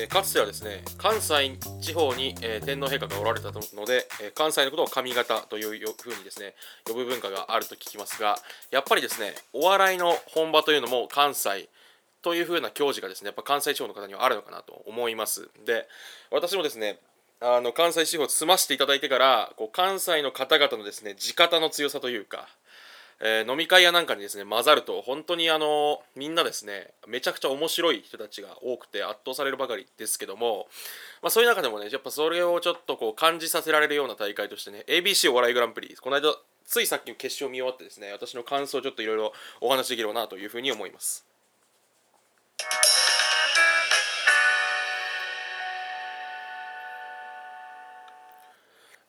[0.00, 5.74] えー、かつてはですね関西地方に、えー、天皇陛下がおられたので、え、関西のことを上方というふう
[6.16, 6.54] にですね
[6.86, 8.38] 呼ぶ文化があると聞きますが
[8.70, 11.68] やっぱりですねお笑いの本場というのも関西
[12.22, 15.48] というふうな教示がですねやっぱ関西地方の方にはあるのかなと思います。
[15.66, 15.86] で
[16.30, 16.98] 私もですね
[17.40, 22.48] あの関西地方を済ましていただいてからこう関西の方々のですね地方の強さというか
[23.22, 30.66] えー、飲み会やなんかにですね混ざると本当にあのみんなですねめちゃくちゃ面白い人たちが多くて圧倒されるばかりですけども、
[31.22, 41.29] まあ、そういう中でもねやっぱそれをちょっとこう感じさせられるような大会としてね ABC お笑いグランプリこの間ついさっきの決勝見終わってですね私の感想をちょっといろいろお話しできればなというふうに思います。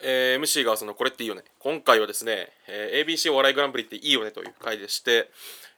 [0.04, 1.44] えー、MC がそのこれっていいよね。
[1.60, 5.30] 今回はですね、えー、ABC お笑いグランプリっていいよねという回でして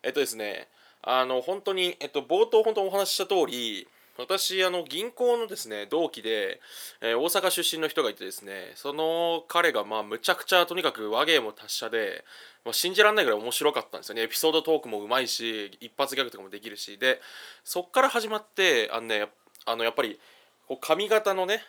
[0.04, 0.68] えっとですね
[1.02, 6.62] あの本当に、えっと、冒頭本当お話しした通り私あの銀行のですね同期で、
[7.02, 12.24] えー、大阪出身の人がいてですねその彼がまあむちゃくちゃとにかく和芸も達者で、
[12.64, 14.22] まあ、信じられないぐらい面白かったんですよね。
[14.22, 16.98] エピソードトークもうまいし一発ギャグとかもできるし。
[16.98, 17.20] で
[17.64, 19.28] そっから始まってあのね
[19.66, 20.20] あのやっぱり
[20.68, 21.62] こう髪型のね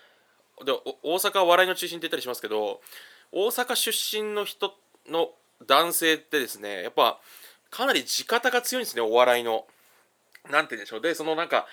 [0.64, 2.80] で大阪は笑いの中心って言ったりしますけど
[3.32, 4.74] 大阪出身の人
[5.08, 5.30] の
[5.66, 7.18] 男性ってですねやっぱ
[7.70, 9.66] かなり地方が強いんですねお笑いの。
[10.50, 11.66] なんて言うんでしょうでそのなんか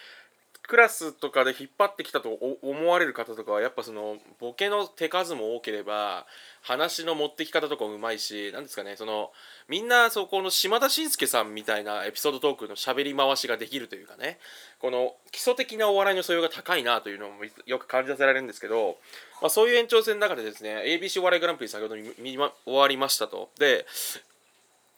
[0.68, 2.30] クラスとかで引っ張ってきたと
[2.62, 6.26] 思われる方とかはやっぱそのボケの手数も多ければ
[6.62, 9.32] 話の持ってき方とかもうまいし何ですかねその
[9.68, 14.38] みんなそこの島田紳介さんみたいなエピソードトークの喋り回しができるというかね
[14.80, 18.98] この基礎的なお笑いの素養が高いなというのもよく感じさせられるんですけど、
[19.42, 23.50] まあ、そういう延長戦の中でですね ABC お笑いグランプリ先ほど見終わりましたと。
[23.60, 23.86] で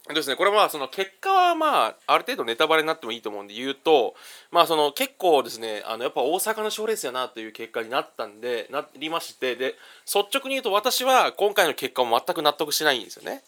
[0.09, 4.15] ですね、これはその結果はまあある程度ネタバレになってもいいと思うんで言うと
[4.51, 13.43] まあその結構ですねあのやっぱ大阪の賞レースやなという結果になったんでなりましてで率直に言うと私は今回の結果も全く納得してないんですよね。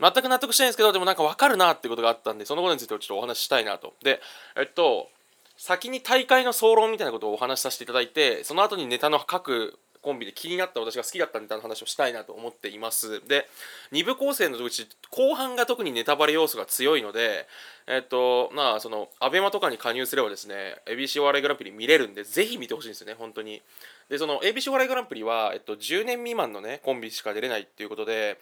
[0.00, 3.94] 全く納得してないんですけどでもなんか分かるなってことがあったんでそのことについてちょっとお話ししたいなと。
[4.02, 4.20] で
[4.56, 5.08] えっと
[5.56, 13.26] 先に大会の総論みたいなことをお話しさせていただいてその後にネタの各コンビで気になった私が好きだったネタの話をしたいなと思っています。
[13.26, 13.46] で
[13.92, 17.46] 2部構成のうち後半が特にネタバレ要素が強いので
[17.86, 23.60] えっとまあその ABEMA とかに加入すればですね ABC お笑いグランプリ見れるんでぜひ見てほしいんですよね本当に。
[24.08, 28.38] でその ABC お笑いグランプリは、えっと、10年未満のねコンビしか出れないっていうことで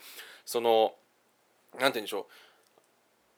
[0.46, 0.94] その
[1.74, 2.26] 何て言うんでしょ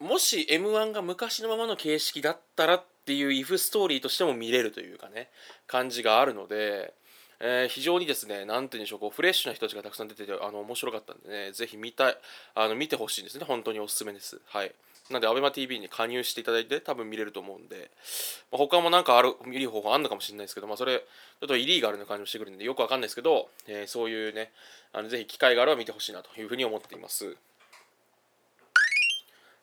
[0.01, 0.05] う。
[0.05, 5.29] もし m 1が昔のままの形式だったらっていうイフストーリーとしても見れるというかね
[5.67, 6.95] 感じがあるので
[7.41, 12.17] えー、非常にですね、なんて言うんでしょう、こうフレッシュな人たちがたくさん出てて、あの面白かったんでね、ぜひ見たい、
[12.55, 14.41] あの見てほしいんですね、本当におすすめです。
[14.47, 14.73] はい。
[15.11, 17.91] なんで、ABEMATV に加入していただいて、多分見れると思うんで、
[18.53, 24.53] まあ、他もなんかある、見る方法あるのかもしれないですけど、まあ、それ、ちょっとイリーガルな感じもしてくるんで、よくわかんないですけど、えー、そういうね、
[24.93, 27.37] あのぜひ機会があれば見てほしいなというふうに思っています。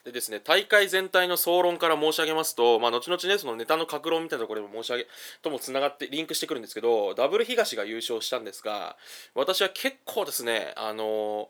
[0.07, 5.07] でですね、大会全体の総論から申し上げますと、まあ、後々ね、そのネタの格論みたいなところでも申し上げ、
[5.41, 8.95] ともつながって、リンクしてくるんですけど、ダブル東が優勝したんですが、
[9.35, 11.49] 私は結構ですね、あの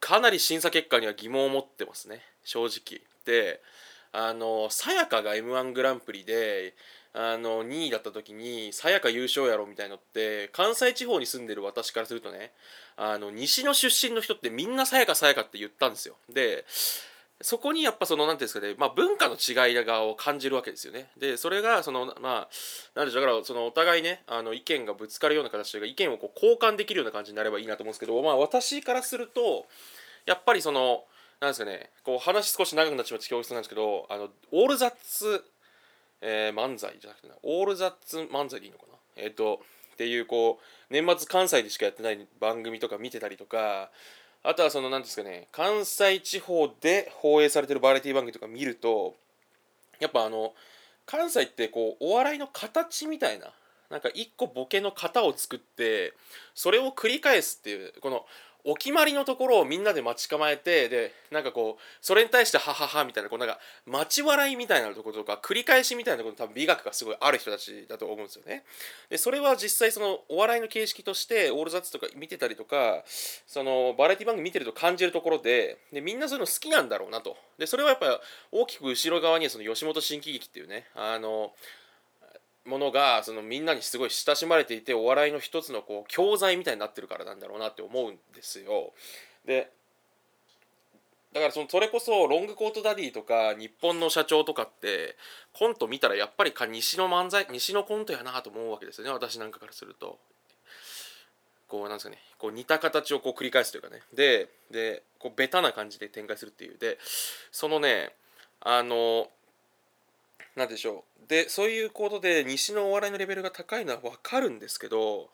[0.00, 3.00] かなり審査結果には疑問を持ってますね、正直。
[3.26, 3.60] で、
[4.10, 6.74] あのさやかが m 1グランプリで、
[7.16, 12.50] あの2位だった時にさやか優勝やろみたいのって関西地方に住んでる私からするとね
[12.96, 16.64] あの西の出身の人ってみんなさやかさやかって言ったんですよで
[17.40, 21.10] そこにやっぱその何ていうんですかね、まあ、文化の違いがを感じるわけですよね。
[21.18, 22.48] でそれがそのまあ
[22.94, 29.66] 何でしょうだからそのお互いねあの意見がぶつかるような形というか意見をこう交換できるような感じになればいいなと思うんですけど、まあ、私からすると
[30.26, 31.04] やっぱりその
[31.40, 35.44] なんですかねこう話少し長くなっちまって恐縮なんですけどあのオールザッツ、
[36.20, 38.94] えー、漫才じゃなくてオールザッツ漫才でいいのかな？
[39.16, 39.60] えっ、ー、と
[39.92, 43.90] っていうこう年末関西でしかやってない番組とか見てたりとか
[44.46, 49.14] あとはその何ですかね関西地方で放映されてるバラエティ番組とか見ると
[49.98, 50.52] やっぱあの
[51.06, 53.46] 関西ってこうお笑いの形みたいな
[53.90, 56.12] なんか一個ボケの型を作って
[56.54, 58.26] それを繰り返すっていうこの
[58.64, 68.64] お決まりのところをみんなで待ち構えてでなんかこうそれに対してハハハみたいなこうなんか待ち笑いみたいなところとか繰り返しみたいなところ多分美学がすごいある人たちだと思うんですよね。
[69.10, 73.04] でそれは実際そのお笑いの形式としてオールザッツとか見てたりとか
[73.46, 77.36] そのバラエティ番組見てると感じるところででみんなそういうの好きなんだろうなと。
[77.58, 78.20] でそれはやっぱ
[78.50, 81.52] 大きく後ろ側にはその吉本新喜劇っていうねあの
[82.66, 88.92] ものがそのみんなにすごい親しまれていてお笑いの一つのこう教材みたいになってるからなんだろうなって思うんですよ。
[89.44, 89.70] で
[91.32, 95.16] だからそのそれこそロングコートダディとか日本の社長とかって
[95.52, 100.18] コント見たらやっぱりか西の漫才西のコントやなと思うわけですよね私なんかからすると。
[101.66, 104.00] こうなんですかねこう似た形をこう繰り返すというかね。
[104.14, 106.78] ででこうベタな感じで展開するっていう。
[106.78, 106.98] で
[107.50, 108.14] そのね
[108.60, 109.28] あの
[110.56, 111.28] なんでしょう。
[111.28, 115.30] でそういうことで西のお笑いのレベルが高いのは分かるんですけど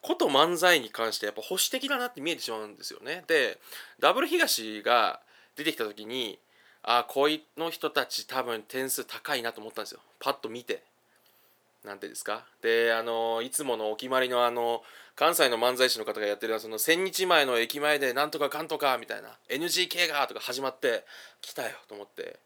[0.00, 3.24] こと漫才に関してやっぱ保守的だなって見えてしまうんですよね。
[3.26, 3.58] で
[4.00, 5.20] ダブル東が
[5.56, 6.38] 出てきた時に
[6.82, 10.00] あこいの人たち多分点数高いなと思ったんですよ。
[10.18, 10.82] パッと見て。
[11.84, 12.46] なんてですか？
[12.62, 14.82] であのいつものお決まりのあの
[15.16, 21.04] 関西の漫才師の方がやってるその千日前の駅前でなんとかかんとかみたいな NGK がとか始まって
[21.42, 22.38] 来たよと思って。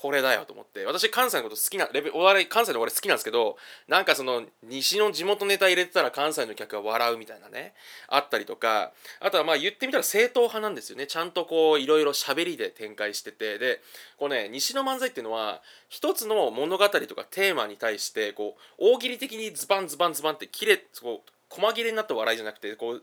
[0.00, 7.74] これだよと思って私関西のこと好きなレベお笑い関西のお笑い好きなんですけどなんかその西の地元ネタ入れてたら関西の客が笑うみたいなね
[8.08, 11.06] あったりとかあとはまあ言ってみたら正統派なんですよね。
[11.06, 13.82] ちゃんとこういろいろ喋りで展開しててで
[14.16, 15.60] こうね西の漫才っていうのは
[15.90, 23.02] 一つの物語とかテーマに対してこう大喜利的にズバンズバンズバンって切れこう細切れになった笑いじゃなくてこう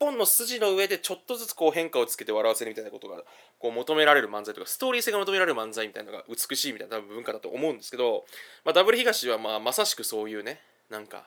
[0.00, 3.22] 本の筋の上でちょっとずつこう変化をつけて笑わせるみたいなことが
[3.58, 8.24] こう求められる漫才とかストーリー性が求められる漫才みたいなのが美しいみたいな多分文化だと思うんですけど、
[8.64, 11.24] まあ、ダブル東はまあまさしくそういうねなんか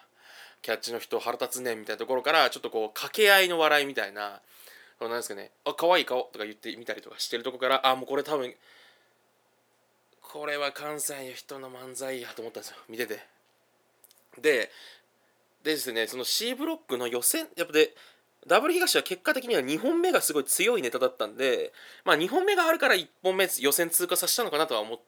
[0.63, 4.41] キャッチの人腹立つねみたいなところからちょっとこう掛け合いの笑いみたいな
[5.01, 8.53] なんですかねあ可愛い顔とか言ってみたりとかしてるとこからあもうこれ多分
[10.21, 12.77] これは関西の人の漫才やと思ったんですよ。
[12.89, 13.19] 見てて。
[14.41, 14.71] で
[15.63, 17.93] ですねその C ブロックの予選やっぱで
[18.47, 21.71] ダブル東は結果的には2本目がすごい強いネタだったんで、
[22.05, 24.99] まあ、2本目があるから1本目予選通過させたのかなとは思っ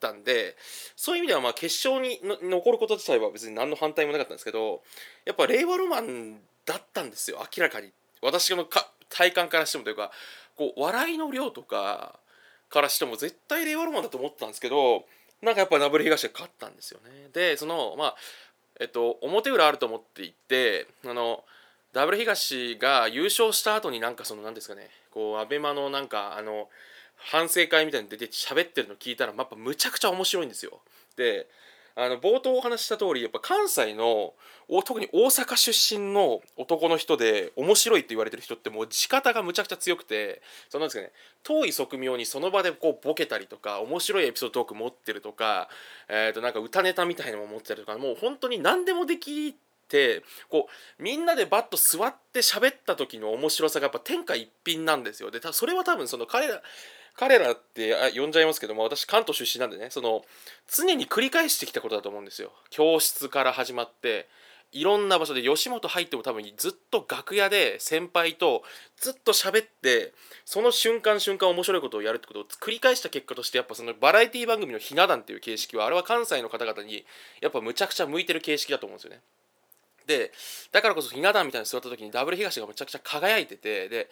[0.00, 0.56] たんで
[0.96, 4.82] そういう意味ではまあ決勝に残ること自体は別に何の反対もなかったんですけど
[5.24, 7.92] やっぱ令和ロマンだったんですよ明らかに。
[8.20, 10.10] 私のか体感からしてもというか
[10.56, 12.18] こう笑いの量とか
[12.68, 15.04] からしても絶対令和ロマンだと思ったんですけど
[15.40, 17.28] なんかやっぱダブル東が勝ったんですよね。
[17.32, 18.16] でそのまあ
[18.80, 21.44] えっと表裏あると思っていてあの
[21.92, 26.68] ダブル東が優勝した後になんかその何ですかねこうアベマのなんかあの
[27.16, 30.80] 反省会みたいに出て喋ってるの聞いたらやっぱむちゃくちゃ面白いんですよ。
[31.16, 31.48] で
[31.96, 34.32] あの冒頭お話しした通りやっぱ関西の
[34.86, 41.10] 特に大阪出身の男の人で面白いって言われてる人ってもう地方がむちゃくちゃ強くてそのなんですかね
[41.42, 45.68] 遠い側面にその場でこうボケたりとか面白いエピソードトーク持ってるとか、
[46.08, 49.58] えー、となんか歌ネタみたいなのも持ってたりとかもう本当に何でもできて
[49.88, 50.68] ってこ
[50.98, 56.62] うみんなでバッと座って喋った時の面白さがやっぱ天下一品なんですよでそれは多分その彼ら
[57.16, 60.22] 彼らってあ呼んじゃいますけども私関東出身なんでねその
[60.68, 64.28] 常に繰り返してきたことだと思うんですよ教室から始まって
[64.70, 68.62] いろんな場所で吉本入っても多分ずっと楽屋で先輩と
[68.98, 70.12] ずっと喋って
[70.44, 77.06] その瞬間瞬間面白いことをやるってことを繰り返した結果としてやっぱそのバラエティ番組のひな壇っていう形式はあれは関西の方々に
[77.40, 79.20] やっぱむちゃくちゃ向いてる形式だと思うんですよね。
[80.08, 80.32] で
[80.72, 84.08] だからこそひな壇みたいに座った時にダブル東がめちゃくちゃ輝いててで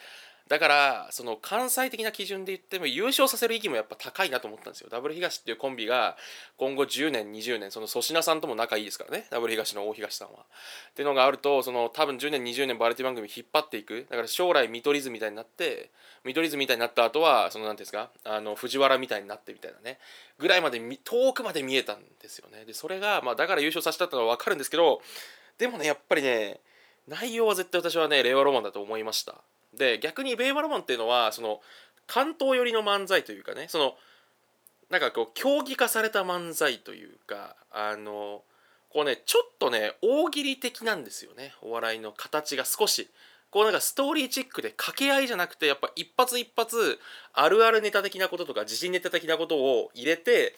[0.48, 4.88] だからその関西的な基準で言っても優勝させる意義もやっぱ高いなと思ったんですよ。
[4.88, 6.16] ダブル東っていうコンビが
[6.56, 9.26] 今後10年20年その粗品さんとも仲いいですからね。
[9.30, 10.34] ダブル東の大東さんは。
[10.90, 14.06] っていうのがあるとその多分10年20年バラエティ番組引っ張っていく。
[14.08, 15.90] だから将来見取り図みたいになって
[16.22, 19.98] 見取り図みたいになった後はその何ていうんですかあの藤原みたいになってみたいなね。
[20.38, 22.64] ぐらいまで遠くまで見えたんですよね。
[22.64, 25.02] でそれがまあだから優勝させたってのは分かるんですけど
[25.58, 26.60] でもねやっぱりね
[27.08, 29.36] 内容は絶対私はね令和ロマンだと思いました。
[29.74, 31.60] で逆に令和ロマンっていうのはその
[32.06, 33.94] 関東寄りの漫才というかねその
[34.90, 38.42] なんかこう競技化された漫才というかあの
[38.90, 41.52] こうねちょっとね大喜利的なんですよね。
[41.62, 43.08] お笑いの形が少し。
[43.48, 46.98] こうなんかストーリーチックで掛け合いじゃなくてやっぱ一発一発
[47.32, 50.54] あるあるネタ的なこととか自信ネタ的なことを入れて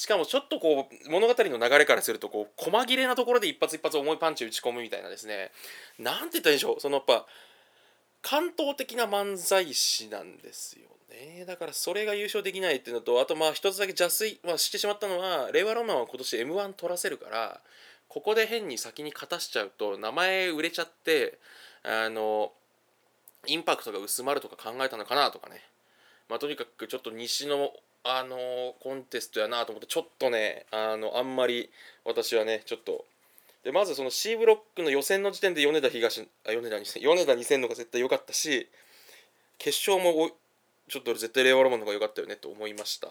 [0.00, 5.50] しかもちょっとこう物語の流れからするとこう細切れなところで一発一発重いパンチ打ち込むみたいなですね。
[5.98, 6.80] なんて言ったらいいでしょう。
[6.80, 7.26] そのやっぱ
[8.22, 11.44] 関東的な漫才師なんですよね。
[11.44, 17.60] だからそれが優勝できないっていうのとあとまあ一つだけ邪推、まあ、してしまったのは令和ロマンは今年 m 1取らせるから
[18.08, 21.38] ここで変に先に勝たしちゃうと名前売れちゃって
[21.82, 22.52] あの
[23.46, 25.60] インパクトが薄まるとか考えたのかなとかね。
[26.30, 27.70] まあとにかくちょっと西の
[28.04, 31.70] あのコンテストやなと思ってちょっとねあのあんまり
[32.04, 33.04] 私はねちょっと。
[33.62, 38.70] でまずその C ブロックの予選の時点で米田東あ米田に米田2000のが絶対良かったし
[39.58, 40.30] 決勝も
[40.88, 43.08] ちょっと俺絶対令和ロマンの方が良かったよねと思いました。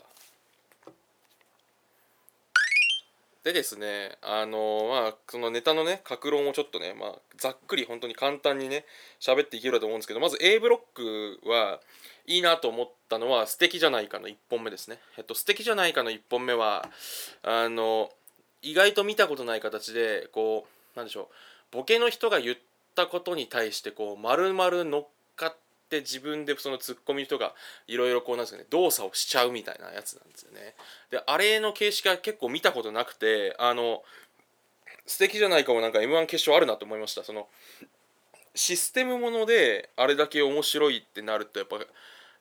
[3.44, 8.86] でですねあのまあそのネタのね格論をちょっとねまあざっくり本当に簡単にね
[9.22, 11.80] 喋っていけると思うんですけどまず A ブロックは
[12.28, 15.00] いいなと思ったのは素敵じゃないかの1本目ですね。
[15.18, 16.90] えっと素敵じゃないかの1本目は
[17.44, 18.12] あの
[18.62, 21.30] 意外と見たことない形でこうなんでしょ
[21.72, 22.58] うボケの人が言っ
[22.94, 27.56] たことに対してこう丸々乗っかってって自分でそのツッコミの人が
[27.88, 30.76] いろいろこうなんですかね動作をしちゃうみたいなやつなんですよね。
[31.10, 34.04] であれの形式が結構見たことなくてあの
[35.08, 37.24] 素敵じゃないかもなんか m 1決勝あるなと思いました。
[37.24, 37.48] その
[38.54, 41.78] システムものであれだけ面白いってなるとやっぱ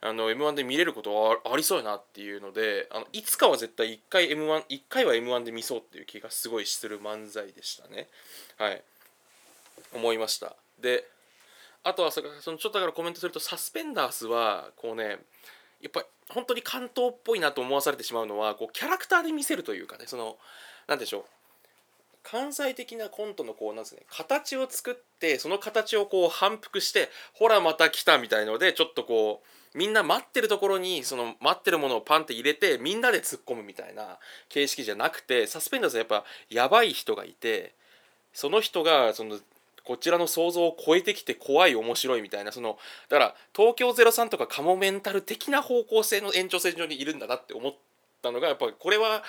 [0.01, 8.09] あの m 1で見れることはありそうやなっていうのであのいつかは絶対1回 m 1 1回は m 1で見そうっていう気がすごいする漫才でしたね。
[8.59, 8.83] はい。
[9.95, 10.55] 思いました。
[10.81, 11.09] で
[11.89, 15.19] あとはそのちょっとだからコメントするとサスペンダースはこうね
[15.81, 20.37] やっぱり本当に関東っぽいなと思わされてしまうのはこうキャラクターで見せるというかねその
[20.87, 21.25] 何でしょう
[22.23, 29.43] 関西的なコントのこうなんですね形を作ってその形をこう反復してほらまた来たみたいのでちょっとこ
[29.75, 34.19] うみんな待ってるところにその待ってるものをパンって入れてみんなで突っ込むみたいな
[34.49, 37.75] 形式じゃなくてサスペンダーズはやっぱやばい人がいて
[38.33, 39.39] その人がその
[39.89, 42.77] こちらの想像を超えてきて怖い面白いみたいなその
[43.09, 47.75] だから東京03とかカモメンタル的な方向性の延長線上にいるんだなって思っ
[48.21, 49.23] たのがやっぱりこれは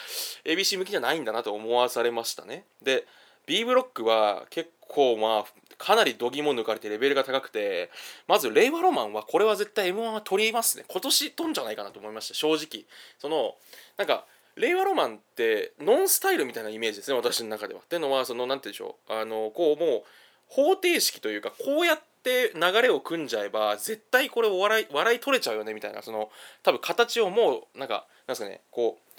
[0.43, 2.65] ABC 向きじゃないんだなと思わされましたね。
[2.83, 3.05] で
[3.45, 7.89] B ブロックは結構まあかなり度肝抜かれてレベルが高くて
[8.27, 10.83] まず令和ロマンはこれは絶対 m 1は取りますね。
[10.89, 12.83] 今年とんじゃないかなと思いました正直。
[13.17, 13.55] その
[13.97, 14.25] なんか
[14.57, 17.79] 令和ロマンってノンスタイルみたいなイメージですね私の中では。
[17.79, 19.13] っていうのはその何て言うんでしょう。
[19.13, 20.03] あのこうもう
[20.49, 26.29] 方程式というかこうやって流れを組んじゃえば絶対これお笑い笑い取れちゃうよねみたいなその
[26.63, 29.09] 多分形をもうなんかなんですかねこう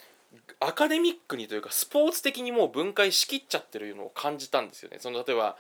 [0.61, 4.99] アカデミックにというかスポーツ的にもう分解しきっちゃってるのを感じたんですよね。
[5.01, 5.57] その例えば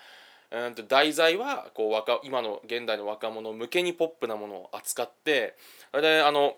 [0.50, 5.54] うんと題材はこう若今の現代の若者向けにポップなものを扱って
[5.92, 6.56] であの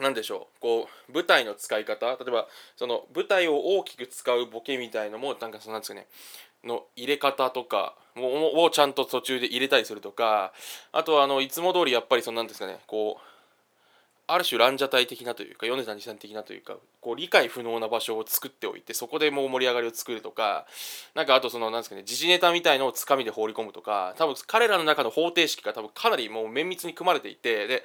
[0.00, 6.06] 何でしょうこう舞台の使い方例えばその舞台を大きく使うボケみたいのもなんかそのなんですかね
[6.66, 10.52] の入れ方とかをちゃんと途中で入れたりするとか
[10.92, 13.36] あとはあのいつも通りやっぱりそのなんですかねこう
[14.28, 20.66] ある種ランジャタイ的なというか米谷さん的なというかこう理解不能な場所を作っておいてそこでもう盛り上がりを作るとか
[21.14, 27.84] なんかあとそのなんですかね時事ネタみたいのをつかみで放り込むとか多分彼らの中の方程式が多分かなりもう綿密に組まれていてで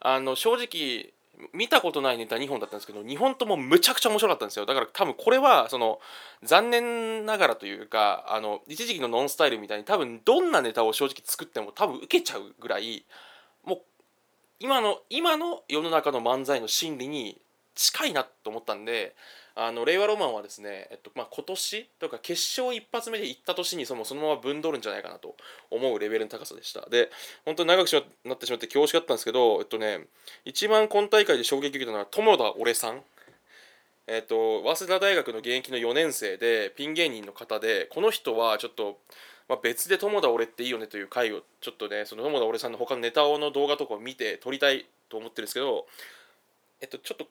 [0.00, 1.14] あの正直
[1.52, 4.66] 見たことないネタ2本だったんですけど2本ともむちゃくちゃ面白かったんですよ。
[4.66, 5.98] だから多分これはその
[6.42, 13.04] 残念ながらというかあの一時期のノンスタイルみたいに多分どんなネタを正直作っても多分受けちゃうぐらい
[13.64, 13.78] もう
[14.60, 17.40] 今の今の世の中の漫才の心理に
[17.74, 19.14] 近いなと思ったんで
[19.54, 25.36] あの令和ロマンはですね、えっとまあ、今年とか決勝一発目で行った年にそのそのままぶんどるんじゃないかなと
[25.70, 26.88] 思うレベルの高さでした。
[26.88, 27.10] で
[27.44, 27.88] 本当に長く
[28.24, 30.06] なってしまって恐縮だったんですけど、えっとね、
[30.46, 33.02] 一番今大会で衝撃を受けたのは友田俺さん。
[34.08, 38.98] えっと、早稲田大学の現役の4年生でピン芸人の方でこの人はちょっと、
[39.48, 45.86] まあ、別で友田俺っていいよねという回をちょっとねその友田俺さんの他のネタをの動画とかを見て撮りたいと思ってるんですけど
[46.80, 47.28] えっとちょっと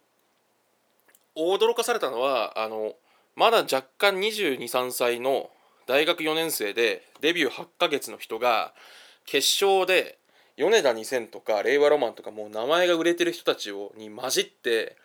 [1.36, 2.94] 驚かされたのはあの
[3.36, 5.50] まだ若干223歳の
[5.88, 8.74] 大学4年生でデビュー8ヶ月の人が
[9.26, 10.18] 決勝で
[10.58, 14.98] 米田2000とか令和ロマンとかもう名前が売れてる人たちをに混じって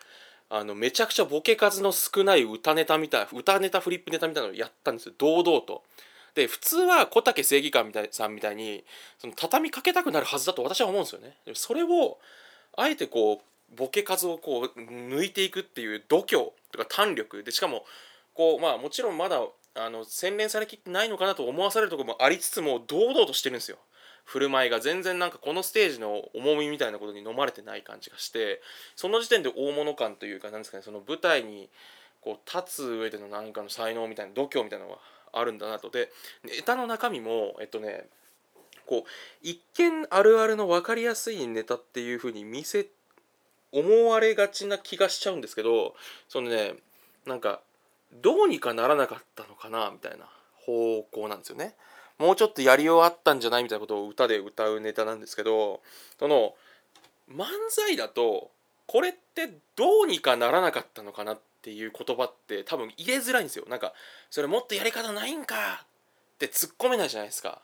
[0.49, 5.83] あのめちゃくちゃボケ数の少ない歌ネタみたい歌ネタフリップネタみたいなのをやったんですよ堂々と。
[6.35, 8.85] で普通は小竹正義感みたいさんみたいに
[9.19, 11.37] その畳みかけたくなるはずだと私は思うんですよね。
[11.55, 12.19] それを
[12.77, 17.85] あえてこうボケ数をこう抜いていくっていう度胸とか胆力でしかも
[18.35, 19.41] こうまあもちろんまだ
[19.75, 23.79] あの洗練されきってないのかなと思わされるとこもありつつも堂々としてるんですよ。
[24.25, 28.61] 振る舞いが全然なんかこのステージの重みみたいなことに飲まれてない感じがして
[28.97, 31.69] その時点で大物感というかなんですかねその舞台に
[32.21, 34.99] こう立つ上での何かの才能みたいな度胸みたいなのが
[35.33, 35.91] あるんだなと。
[35.91, 36.11] で
[36.43, 38.07] ネタの中身もえっとね
[38.85, 39.09] こう
[39.43, 42.85] 一見あるあるの分かりやすいネタっていう風に見せ
[43.73, 45.95] 思われがちな気がしちゃうんですけど
[46.29, 46.75] そのね
[47.27, 47.61] なんか
[48.13, 51.75] どうにかならなかったのかなみたいな方向なんですよね。
[52.19, 55.83] もうちょっとやりようあったんじゃないみたいなことを歌で歌うネタなんですけど
[56.19, 56.55] その
[57.31, 58.51] 漫才だと
[58.87, 63.67] これってどうにかならなかったのかなっていう言葉って多分入れづらいんですよ。
[63.69, 63.93] なんか
[64.31, 67.61] それもっとやり方ないんかって突っ込めないじゃないですか。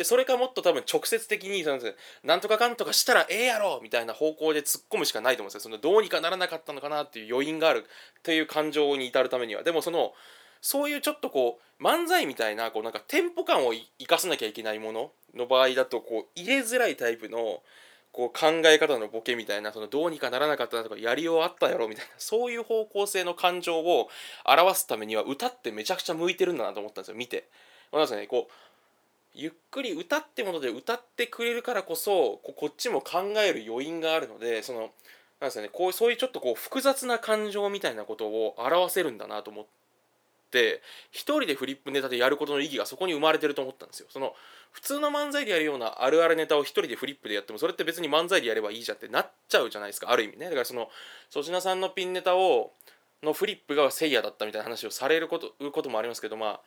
[0.00, 1.78] でそれかもっと多分直接的にその
[2.24, 5.60] なんとかかんとかしたらええやろみたいな方向で突っ込むしかないと思うんですよ。
[5.60, 7.84] そのどうにかならなかったのかなっていう余韻がある
[8.18, 9.62] っていう感情に至るためには。
[9.62, 10.14] でもその
[10.62, 17.60] そういうちょっとこう漫才みたいなこうなんかテンポ感を生かさなきゃいけないものの場合だとこう入れづらいタイプの
[18.10, 24.08] こう考え方のボケみたいなそのどうにかならなかったなとかやりようあったやろみたいなそういう方向性の感情を
[24.46, 27.16] 表すためには歌ってめちゃくちゃ向いてるんだなと思ったんですよ。
[27.18, 27.50] 見て。
[27.92, 28.52] まずねこう
[29.34, 34.90] ゆっくり歌ってもので歌ってくれるからこそこっちも考える余韻があるのでその
[35.40, 39.66] なんですねこうそういうちょっとこう複雑な感情みたいなことを表せるんだなと思っ
[40.50, 44.08] て一人でフリップネタでやることの意義がそこに生まれてると思ったんですよ。
[44.10, 44.34] その
[44.72, 50.88] 普通の漫才でやるようなあるあるネタを一人でフリップでやってもそれって別に漫才でやればいいじゃんってなっちゃうじゃないですかある意味ねだからその
[51.32, 52.72] 粗品さんのピンネタを
[53.22, 56.60] のフリップがせいやだったみたいな話をされることこともありますけどまあ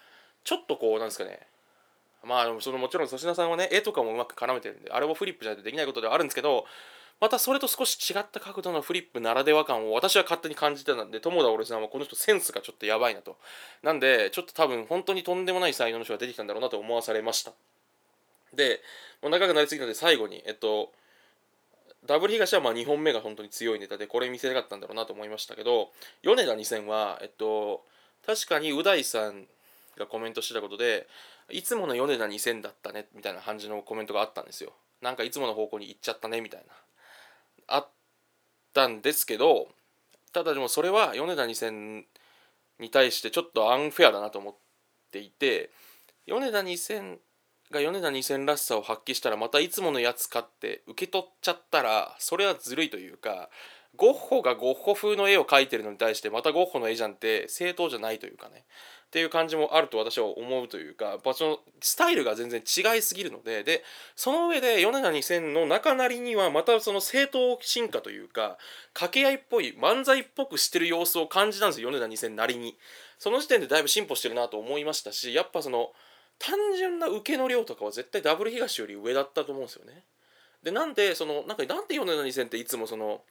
[0.43, 1.39] ちょっとこうなんですかね
[2.23, 6.65] まあそのもちろん粗品さんはね絵とかもうまく絡めてるんであれもフリップじゃないとできないことではあるんですけど
[7.19, 13.37] またそれと少し違った角度のフリップならでは感を私は勝手に感じてたんで友田俺さんはこの人センスがちょっとやばいなと。
[13.81, 17.53] なんでちょっと多分本当にとんでもない才能の人が出てきたんだろうなと思わされました。
[18.53, 18.81] で
[19.21, 20.91] もう長くなりすぎたので最後にえっと
[22.05, 27.83] ダブル東はまあ2本目が本当に強いネタでこれ見せたかったんだろうなと思いましたけど米田2000はえっと
[28.25, 29.45] 確かにう大さん
[29.97, 31.07] がコメントしてたことで
[31.49, 34.73] いつもの米田2000だったねみたいな感じのコメントがあったんですよ。
[35.01, 36.73] なんかいつもの方向に行っちゃったねみたいな。
[37.67, 37.87] あっ
[38.73, 39.67] たんですけど
[40.33, 42.03] ただでもそれは米田2000
[42.79, 44.55] に対してちょっとアンフェアだなと思っ
[45.11, 45.69] ていて
[46.25, 47.17] 米田2000
[47.71, 53.49] が米田2000らしさを発揮したらまたいつものやつかって受け取っちゃったらそれはずるいというか
[53.95, 58.63] ゴッホがゴッホ風の絵を描いてるのに対してまたゴッホの絵じゃんって正当じゃないというかね。
[59.07, 63.83] っていう感じもあると私は思うというか場所のスタイルが全然違いすぎるのでで
[64.15, 68.57] その上で米田2000の中なりにはまたその正当進化というか
[68.91, 72.75] 掛け合いっぽい漫才っぽくしてる様子を感じたんですよ米田2000なりに。
[73.19, 75.91] その時点でだいぶ進歩してるなと思いましたしやっぱその
[76.39, 80.03] 単純な受けの量とかは絶対ダブル東より上だったと思うんですよね。
[80.63, 83.21] でなんでそのなんかなんで米田2000っていつもその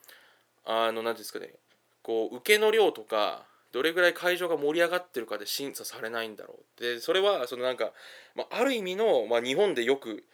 [0.64, 1.55] あの何んですかね。
[2.03, 6.81] こう受けの量とかどれぐらい会場が盛り上がってるかで審査されないんだろう。
[6.81, 7.92] でそれはそのなんか、
[8.35, 10.25] まあ、ある意味の、まあ、日本でよく、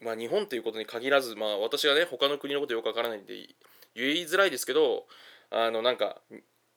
[0.00, 3.34] まあ、日本ということに限らず、まあ、私がね他の国のことよくわからないんで
[3.94, 5.06] 言いづらいですけど
[5.50, 6.20] あのなんか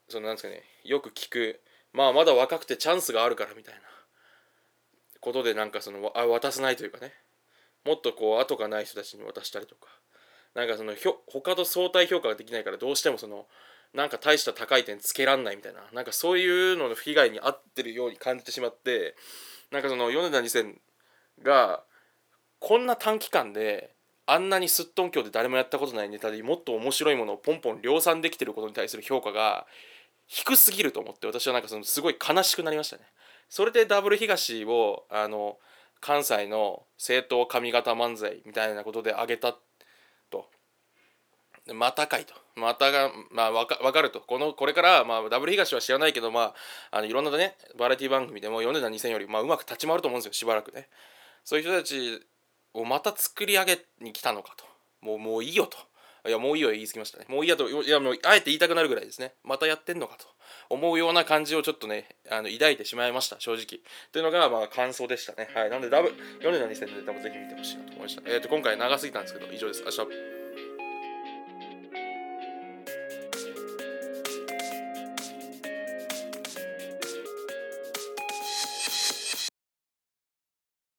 [0.08, 1.60] そのなんですかねよく聞く
[1.92, 3.82] まあまだ若くてチャンスがあるからみたいな
[5.20, 7.14] ことでなんかそのあ渡さないというかね
[7.84, 9.88] もっとこう後がない人たちに渡したりとか。
[10.58, 13.46] なんかそのひょ他と相対評価ができないからどうしてもその
[13.94, 19.16] なんか大した高い点つけらんないみたいななんかそういうのの被害に遭ってるように感じてしまって
[19.72, 20.74] なんかその米田2000
[21.44, 21.84] が
[22.60, 23.92] こんな短期間で
[24.26, 29.68] あんなにすっとんきょうで誰もやったことないネタでもっと面白いものをポンポン量産できてることに対する評価が
[30.26, 33.04] 低すぎると思って私はなんかそのすごい悲しくなりましたね。
[33.48, 35.60] それでダブル東をあの
[36.02, 39.56] 関西の正統上方漫才みたいなことで挙げた
[41.74, 42.34] またかいと。
[42.56, 44.22] またが、まあ、わかかると。
[44.22, 46.54] この、これから、まあ、ダブル東は知らないけど、ま
[46.92, 50.88] あ、あのいろんなね、バラエティ番組でも米田2000より、まあ、うまく立ち回ると思うんですよ、しばらくね。
[51.44, 52.26] そういう人たち
[52.74, 54.66] をまた作り上げに来たのかと。
[55.02, 55.78] もう、もういいよと。
[56.28, 57.26] いや、もういいよ言い過ぎましたね。
[57.30, 59.34] もういいやと、いや、もう、あえて言いたくなるぐらいですね。
[59.44, 60.26] またやってんのかと
[60.70, 63.80] 思うような感じをちょっとね、あの抱いてしまいました、正直。
[64.12, 65.50] というのが、まあ、感想でしたね。
[65.54, 65.70] はい。
[65.70, 68.22] なんで、ダブル、米田2000で多分ぜひ見てほしいなと思いました。
[68.26, 69.84] えっ、ー、と、今回長すぎたんですけど、以上です。
[69.84, 70.47] 明日。